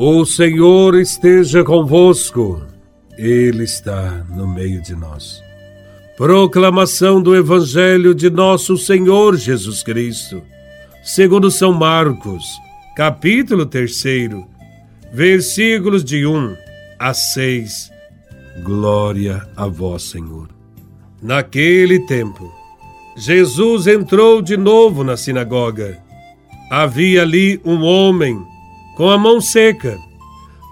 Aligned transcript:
O 0.00 0.24
Senhor 0.24 0.94
esteja 0.94 1.64
convosco, 1.64 2.62
Ele 3.18 3.64
está 3.64 4.24
no 4.30 4.46
meio 4.46 4.80
de 4.80 4.94
nós. 4.94 5.42
Proclamação 6.16 7.20
do 7.20 7.34
Evangelho 7.34 8.14
de 8.14 8.30
Nosso 8.30 8.76
Senhor 8.76 9.36
Jesus 9.36 9.82
Cristo, 9.82 10.40
segundo 11.02 11.50
São 11.50 11.72
Marcos, 11.72 12.44
capítulo 12.94 13.66
3, 13.66 14.04
versículos 15.12 16.04
de 16.04 16.24
1 16.24 16.56
a 16.96 17.12
6. 17.12 17.90
Glória 18.62 19.48
a 19.56 19.66
Vós, 19.66 20.04
Senhor. 20.04 20.48
Naquele 21.20 22.06
tempo, 22.06 22.48
Jesus 23.16 23.88
entrou 23.88 24.40
de 24.40 24.56
novo 24.56 25.02
na 25.02 25.16
sinagoga. 25.16 25.98
Havia 26.70 27.22
ali 27.22 27.60
um 27.64 27.82
homem 27.82 28.40
com 28.98 29.08
a 29.08 29.16
mão 29.16 29.40
seca. 29.40 29.96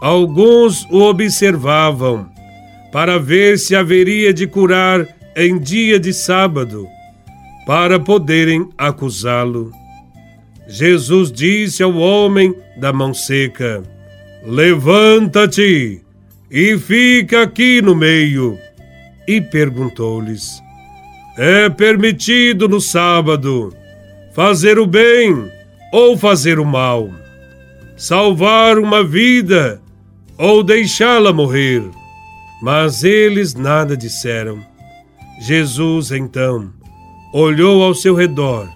Alguns 0.00 0.86
o 0.90 1.02
observavam 1.02 2.26
para 2.90 3.18
ver 3.18 3.58
se 3.58 3.76
haveria 3.76 4.32
de 4.32 4.46
curar 4.46 5.06
em 5.36 5.58
dia 5.58 6.00
de 6.00 6.12
sábado, 6.12 6.88
para 7.66 8.00
poderem 8.00 8.70
acusá-lo. 8.78 9.70
Jesus 10.66 11.30
disse 11.30 11.82
ao 11.82 11.94
homem 11.96 12.54
da 12.78 12.94
mão 12.94 13.12
seca: 13.12 13.82
Levanta-te 14.46 16.00
e 16.50 16.78
fica 16.78 17.42
aqui 17.42 17.82
no 17.82 17.94
meio. 17.94 18.58
E 19.28 19.38
perguntou-lhes: 19.38 20.62
É 21.36 21.68
permitido 21.68 22.68
no 22.68 22.80
sábado 22.80 23.70
fazer 24.34 24.78
o 24.78 24.86
bem 24.86 25.50
ou 25.92 26.16
fazer 26.16 26.58
o 26.58 26.64
mal? 26.64 27.23
Salvar 27.96 28.78
uma 28.78 29.04
vida 29.04 29.80
ou 30.38 30.62
deixá-la 30.62 31.32
morrer. 31.32 31.82
Mas 32.62 33.04
eles 33.04 33.54
nada 33.54 33.96
disseram. 33.96 34.64
Jesus, 35.40 36.10
então, 36.12 36.72
olhou 37.32 37.82
ao 37.82 37.94
seu 37.94 38.14
redor, 38.14 38.68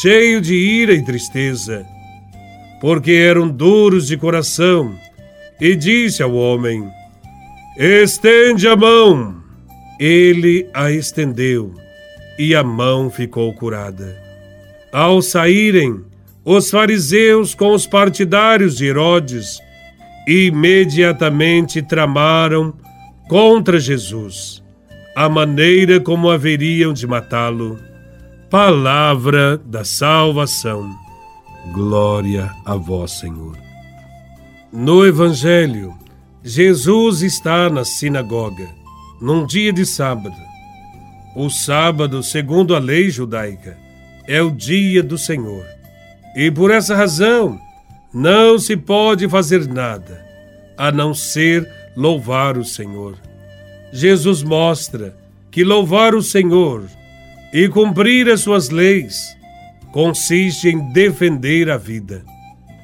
cheio 0.00 0.40
de 0.40 0.54
ira 0.54 0.92
e 0.92 1.02
tristeza, 1.02 1.86
porque 2.80 3.12
eram 3.12 3.48
duros 3.48 4.06
de 4.06 4.16
coração, 4.16 4.94
e 5.60 5.74
disse 5.74 6.22
ao 6.22 6.34
homem: 6.34 6.86
Estende 7.76 8.68
a 8.68 8.76
mão. 8.76 9.36
Ele 9.98 10.68
a 10.72 10.92
estendeu, 10.92 11.74
e 12.38 12.54
a 12.54 12.62
mão 12.62 13.10
ficou 13.10 13.52
curada. 13.54 14.16
Ao 14.92 15.20
saírem, 15.20 16.04
os 16.50 16.70
fariseus 16.70 17.54
com 17.54 17.74
os 17.74 17.86
partidários 17.86 18.78
de 18.78 18.86
Herodes 18.86 19.60
imediatamente 20.26 21.82
tramaram 21.82 22.72
contra 23.28 23.78
Jesus 23.78 24.64
a 25.14 25.28
maneira 25.28 26.00
como 26.00 26.30
haveriam 26.30 26.94
de 26.94 27.06
matá-lo. 27.06 27.78
Palavra 28.48 29.58
da 29.58 29.84
salvação. 29.84 30.90
Glória 31.74 32.50
a 32.64 32.76
vós, 32.76 33.18
Senhor. 33.18 33.54
No 34.72 35.06
Evangelho, 35.06 35.94
Jesus 36.42 37.20
está 37.20 37.68
na 37.68 37.84
sinagoga, 37.84 38.70
num 39.20 39.44
dia 39.44 39.70
de 39.70 39.84
sábado. 39.84 40.36
O 41.36 41.50
sábado, 41.50 42.22
segundo 42.22 42.74
a 42.74 42.78
lei 42.78 43.10
judaica, 43.10 43.76
é 44.26 44.40
o 44.40 44.50
dia 44.50 45.02
do 45.02 45.18
Senhor. 45.18 45.77
E 46.38 46.52
por 46.52 46.70
essa 46.70 46.94
razão, 46.94 47.60
não 48.14 48.60
se 48.60 48.76
pode 48.76 49.28
fazer 49.28 49.66
nada 49.66 50.24
a 50.76 50.92
não 50.92 51.12
ser 51.12 51.68
louvar 51.96 52.56
o 52.56 52.64
Senhor. 52.64 53.16
Jesus 53.92 54.44
mostra 54.44 55.16
que 55.50 55.64
louvar 55.64 56.14
o 56.14 56.22
Senhor 56.22 56.84
e 57.52 57.68
cumprir 57.68 58.30
as 58.30 58.40
suas 58.42 58.70
leis 58.70 59.36
consiste 59.90 60.68
em 60.68 60.92
defender 60.92 61.68
a 61.68 61.76
vida. 61.76 62.24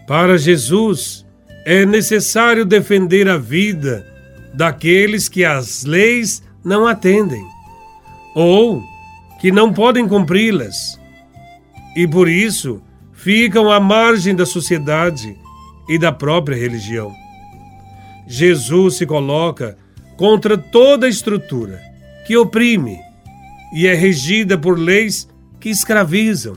Para 0.05 0.37
Jesus, 0.37 1.25
é 1.65 1.87
necessário 1.87 2.65
defender 2.65 3.29
a 3.29 3.39
vida 3.39 4.05
daqueles 4.53 5.29
que 5.29 5.45
as 5.45 5.85
leis 5.85 6.43
não 6.65 6.89
atendem 6.89 7.45
ou 8.35 8.83
que 9.41 9.53
não 9.53 9.73
podem 9.73 10.09
cumpri-las. 10.09 10.99
E 11.95 12.05
por 12.09 12.29
isso, 12.29 12.83
ficam 13.15 13.71
à 13.71 13.81
margem 13.81 14.35
da 14.35 14.45
sociedade 14.45 15.37
e 15.89 15.99
da 15.99 16.13
própria 16.13 16.57
religião. 16.57 17.13
Jesus 18.27 18.97
se 18.97 19.07
coloca 19.07 19.77
contra 20.17 20.57
toda 20.57 21.09
estrutura 21.09 21.81
que 22.27 22.37
oprime 22.37 22.99
e 23.75 23.87
é 23.87 23.95
regida 23.95 24.57
por 24.59 24.79
leis 24.79 25.29
que 25.61 25.69
escravizam. 25.71 26.57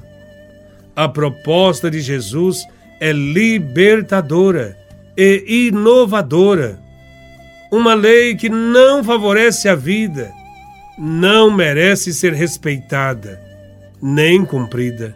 A 0.96 1.08
proposta 1.08 1.90
de 1.92 2.00
Jesus 2.02 2.66
é 3.00 3.12
libertadora 3.12 4.78
e 5.16 5.68
inovadora. 5.68 6.80
Uma 7.72 7.94
lei 7.94 8.36
que 8.36 8.50
não 8.50 9.04
favorece 9.04 9.68
a 9.68 9.76
vida 9.76 10.32
não 10.98 11.52
merece 11.52 12.14
ser 12.14 12.34
respeitada 12.34 13.40
nem 14.02 14.46
cumprida 14.46 15.16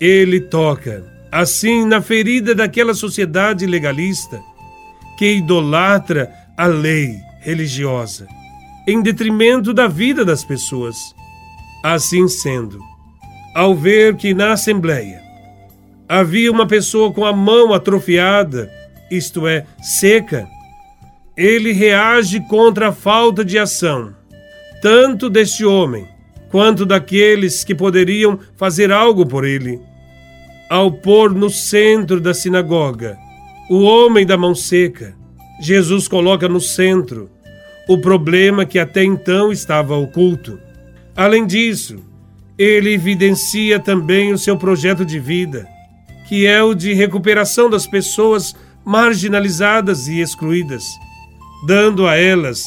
ele 0.00 0.40
toca, 0.40 1.04
assim, 1.30 1.84
na 1.84 2.02
ferida 2.02 2.54
daquela 2.54 2.94
sociedade 2.94 3.66
legalista 3.66 4.40
que 5.16 5.36
idolatra 5.36 6.30
a 6.56 6.66
lei 6.66 7.16
religiosa, 7.40 8.26
em 8.86 9.02
detrimento 9.02 9.72
da 9.72 9.86
vida 9.86 10.24
das 10.24 10.44
pessoas. 10.44 10.96
Assim 11.82 12.26
sendo, 12.28 12.78
ao 13.54 13.74
ver 13.74 14.16
que 14.16 14.32
na 14.32 14.52
Assembleia 14.52 15.22
havia 16.08 16.50
uma 16.50 16.66
pessoa 16.66 17.12
com 17.12 17.24
a 17.24 17.32
mão 17.32 17.72
atrofiada, 17.72 18.70
isto 19.10 19.46
é, 19.46 19.66
seca, 19.82 20.48
ele 21.36 21.72
reage 21.72 22.40
contra 22.48 22.88
a 22.88 22.92
falta 22.92 23.44
de 23.44 23.58
ação, 23.58 24.14
tanto 24.80 25.28
deste 25.28 25.64
homem 25.64 26.13
quanto 26.54 26.86
daqueles 26.86 27.64
que 27.64 27.74
poderiam 27.74 28.38
fazer 28.56 28.92
algo 28.92 29.26
por 29.26 29.44
ele. 29.44 29.80
Ao 30.70 30.88
pôr 30.88 31.34
no 31.34 31.50
centro 31.50 32.20
da 32.20 32.32
sinagoga 32.32 33.18
o 33.68 33.82
homem 33.82 34.24
da 34.24 34.36
mão 34.36 34.54
seca, 34.54 35.16
Jesus 35.60 36.06
coloca 36.06 36.48
no 36.48 36.60
centro 36.60 37.28
o 37.88 37.98
problema 37.98 38.64
que 38.64 38.78
até 38.78 39.02
então 39.02 39.50
estava 39.50 39.96
oculto. 39.96 40.56
Além 41.16 41.44
disso, 41.44 41.96
ele 42.56 42.92
evidencia 42.92 43.80
também 43.80 44.32
o 44.32 44.38
seu 44.38 44.56
projeto 44.56 45.04
de 45.04 45.18
vida, 45.18 45.66
que 46.28 46.46
é 46.46 46.62
o 46.62 46.72
de 46.72 46.94
recuperação 46.94 47.68
das 47.68 47.84
pessoas 47.84 48.54
marginalizadas 48.84 50.06
e 50.06 50.20
excluídas, 50.20 50.84
dando 51.66 52.06
a 52.06 52.14
elas 52.14 52.62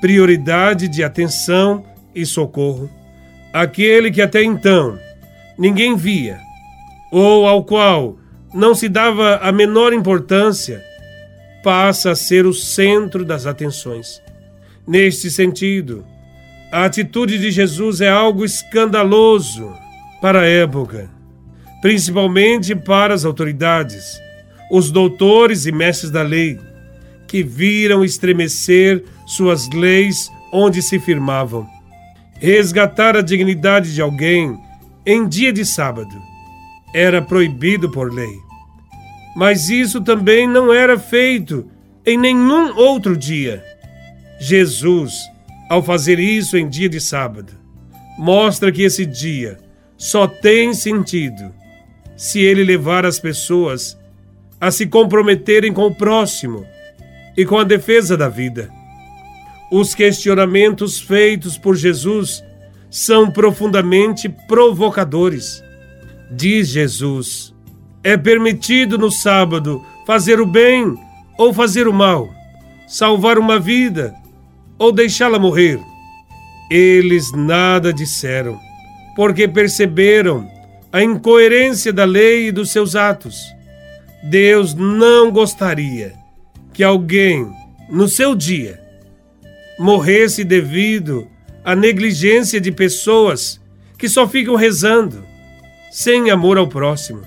prioridade 0.00 0.88
de 0.88 1.04
atenção 1.04 1.84
e 2.12 2.26
socorro 2.26 2.97
aquele 3.52 4.10
que 4.10 4.22
até 4.22 4.42
então 4.42 4.98
ninguém 5.58 5.96
via, 5.96 6.38
ou 7.10 7.46
ao 7.46 7.64
qual 7.64 8.16
não 8.54 8.74
se 8.74 8.88
dava 8.88 9.36
a 9.36 9.50
menor 9.50 9.92
importância, 9.92 10.82
passa 11.62 12.12
a 12.12 12.16
ser 12.16 12.46
o 12.46 12.54
centro 12.54 13.24
das 13.24 13.46
atenções. 13.46 14.22
Neste 14.86 15.30
sentido, 15.30 16.04
a 16.70 16.84
atitude 16.84 17.38
de 17.38 17.50
Jesus 17.50 18.00
é 18.00 18.08
algo 18.08 18.44
escandaloso 18.44 19.72
para 20.20 20.40
a 20.40 20.46
época, 20.46 21.10
principalmente 21.82 22.74
para 22.74 23.14
as 23.14 23.24
autoridades, 23.24 24.20
os 24.70 24.90
doutores 24.90 25.66
e 25.66 25.72
mestres 25.72 26.10
da 26.10 26.22
lei, 26.22 26.58
que 27.26 27.42
viram 27.42 28.04
estremecer 28.04 29.04
suas 29.26 29.68
leis 29.70 30.30
onde 30.52 30.80
se 30.80 30.98
firmavam 30.98 31.77
resgatar 32.38 33.16
a 33.16 33.22
dignidade 33.22 33.94
de 33.94 34.00
alguém 34.00 34.58
em 35.04 35.26
dia 35.26 35.52
de 35.52 35.64
sábado 35.64 36.14
era 36.94 37.20
proibido 37.20 37.90
por 37.90 38.12
lei. 38.12 38.38
Mas 39.36 39.68
isso 39.68 40.00
também 40.00 40.46
não 40.46 40.72
era 40.72 40.98
feito 40.98 41.66
em 42.04 42.16
nenhum 42.16 42.76
outro 42.76 43.16
dia. 43.16 43.62
Jesus, 44.40 45.14
ao 45.68 45.82
fazer 45.82 46.18
isso 46.18 46.56
em 46.56 46.68
dia 46.68 46.88
de 46.88 47.00
sábado, 47.00 47.52
mostra 48.18 48.72
que 48.72 48.82
esse 48.82 49.04
dia 49.04 49.58
só 49.96 50.26
tem 50.26 50.72
sentido 50.72 51.52
se 52.16 52.40
ele 52.40 52.64
levar 52.64 53.04
as 53.04 53.18
pessoas 53.18 53.98
a 54.60 54.70
se 54.70 54.86
comprometerem 54.86 55.72
com 55.72 55.86
o 55.86 55.94
próximo 55.94 56.64
e 57.36 57.44
com 57.44 57.58
a 57.58 57.64
defesa 57.64 58.16
da 58.16 58.28
vida. 58.28 58.77
Os 59.70 59.94
questionamentos 59.94 60.98
feitos 60.98 61.58
por 61.58 61.76
Jesus 61.76 62.42
são 62.90 63.30
profundamente 63.30 64.28
provocadores. 64.48 65.62
Diz 66.30 66.68
Jesus: 66.68 67.54
É 68.02 68.16
permitido 68.16 68.96
no 68.96 69.10
sábado 69.10 69.84
fazer 70.06 70.40
o 70.40 70.46
bem 70.46 70.96
ou 71.36 71.52
fazer 71.52 71.86
o 71.86 71.92
mal, 71.92 72.28
salvar 72.86 73.38
uma 73.38 73.58
vida 73.58 74.14
ou 74.78 74.90
deixá-la 74.90 75.38
morrer. 75.38 75.78
Eles 76.70 77.30
nada 77.32 77.92
disseram, 77.92 78.58
porque 79.14 79.46
perceberam 79.46 80.48
a 80.90 81.02
incoerência 81.02 81.92
da 81.92 82.04
lei 82.04 82.48
e 82.48 82.52
dos 82.52 82.70
seus 82.70 82.96
atos. 82.96 83.36
Deus 84.22 84.74
não 84.74 85.30
gostaria 85.30 86.14
que 86.72 86.82
alguém, 86.82 87.46
no 87.90 88.08
seu 88.08 88.34
dia, 88.34 88.87
morresse 89.78 90.42
devido 90.44 91.28
à 91.64 91.76
negligência 91.76 92.60
de 92.60 92.72
pessoas 92.72 93.60
que 93.96 94.08
só 94.08 94.26
ficam 94.28 94.54
rezando, 94.54 95.24
sem 95.90 96.30
amor 96.30 96.58
ao 96.58 96.68
próximo. 96.68 97.22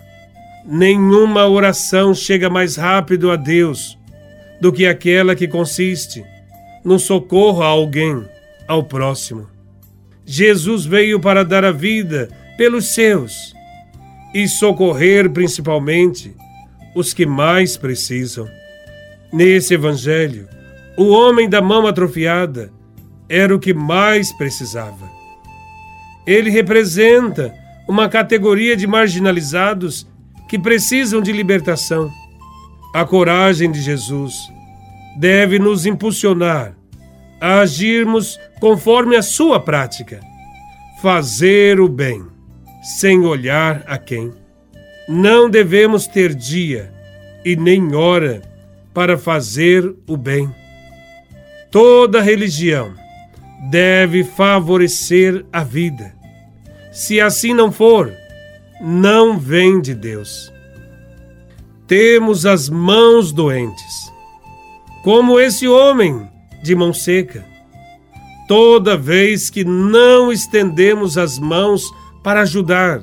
Nenhuma 0.65 1.47
oração 1.47 2.13
chega 2.13 2.49
mais 2.49 2.75
rápido 2.75 3.31
a 3.31 3.35
Deus 3.35 3.97
do 4.59 4.71
que 4.71 4.85
aquela 4.85 5.35
que 5.35 5.47
consiste 5.47 6.23
no 6.83 6.99
socorro 6.99 7.61
a 7.63 7.67
alguém, 7.67 8.23
ao 8.67 8.83
próximo. 8.83 9.47
Jesus 10.25 10.85
veio 10.85 11.19
para 11.19 11.43
dar 11.43 11.65
a 11.65 11.71
vida 11.71 12.29
pelos 12.57 12.93
seus 12.93 13.53
e 14.33 14.47
socorrer 14.47 15.29
principalmente 15.29 16.33
os 16.95 17.13
que 17.13 17.25
mais 17.25 17.75
precisam. 17.75 18.47
Nesse 19.31 19.73
evangelho, 19.73 20.47
o 20.97 21.09
homem 21.09 21.49
da 21.49 21.61
mão 21.61 21.87
atrofiada 21.87 22.71
era 23.29 23.55
o 23.55 23.59
que 23.59 23.73
mais 23.73 24.31
precisava. 24.33 25.09
Ele 26.27 26.49
representa 26.49 27.53
uma 27.87 28.09
categoria 28.09 28.75
de 28.75 28.85
marginalizados 28.85 30.07
que 30.47 30.59
precisam 30.59 31.21
de 31.21 31.31
libertação. 31.31 32.11
A 32.93 33.05
coragem 33.05 33.71
de 33.71 33.81
Jesus 33.81 34.35
deve 35.17 35.57
nos 35.57 35.85
impulsionar 35.85 36.75
a 37.39 37.59
agirmos 37.59 38.39
conforme 38.59 39.15
a 39.15 39.21
sua 39.21 39.59
prática. 39.59 40.19
Fazer 41.01 41.79
o 41.79 41.89
bem, 41.89 42.23
sem 42.83 43.25
olhar 43.25 43.83
a 43.87 43.97
quem. 43.97 44.31
Não 45.07 45.49
devemos 45.49 46.05
ter 46.05 46.35
dia 46.35 46.93
e 47.43 47.55
nem 47.55 47.95
hora 47.95 48.41
para 48.93 49.17
fazer 49.17 49.95
o 50.07 50.15
bem. 50.15 50.60
Toda 51.71 52.21
religião 52.21 52.93
deve 53.69 54.25
favorecer 54.25 55.45
a 55.53 55.63
vida. 55.63 56.13
Se 56.91 57.21
assim 57.21 57.53
não 57.53 57.71
for, 57.71 58.13
não 58.81 59.39
vem 59.39 59.79
de 59.79 59.95
Deus. 59.95 60.51
Temos 61.87 62.45
as 62.45 62.67
mãos 62.67 63.31
doentes, 63.31 64.11
como 65.01 65.39
esse 65.39 65.65
homem 65.65 66.29
de 66.61 66.75
mão 66.75 66.93
seca. 66.93 67.45
Toda 68.49 68.97
vez 68.97 69.49
que 69.49 69.63
não 69.63 70.29
estendemos 70.29 71.17
as 71.17 71.39
mãos 71.39 71.83
para 72.21 72.41
ajudar, 72.41 73.01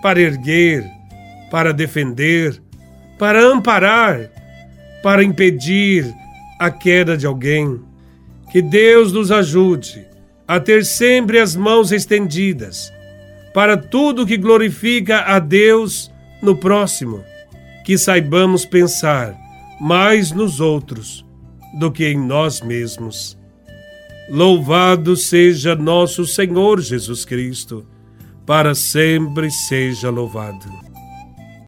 para 0.00 0.18
erguer, 0.18 0.82
para 1.50 1.74
defender, 1.74 2.58
para 3.18 3.42
amparar, 3.42 4.30
para 5.02 5.22
impedir 5.22 6.10
a 6.58 6.70
queda 6.70 7.16
de 7.18 7.26
alguém, 7.26 7.87
que 8.50 8.62
Deus 8.62 9.12
nos 9.12 9.30
ajude 9.30 10.06
a 10.46 10.58
ter 10.58 10.84
sempre 10.84 11.38
as 11.38 11.54
mãos 11.54 11.92
estendidas 11.92 12.92
para 13.52 13.76
tudo 13.76 14.26
que 14.26 14.36
glorifica 14.36 15.20
a 15.22 15.38
Deus 15.38 16.10
no 16.40 16.56
próximo, 16.56 17.24
que 17.84 17.98
saibamos 17.98 18.64
pensar 18.64 19.36
mais 19.80 20.32
nos 20.32 20.60
outros 20.60 21.24
do 21.78 21.90
que 21.90 22.06
em 22.06 22.18
nós 22.18 22.60
mesmos. 22.60 23.36
Louvado 24.30 25.16
seja 25.16 25.74
nosso 25.74 26.26
Senhor 26.26 26.80
Jesus 26.80 27.24
Cristo, 27.24 27.86
para 28.46 28.74
sempre 28.74 29.50
seja 29.50 30.10
louvado. 30.10 30.66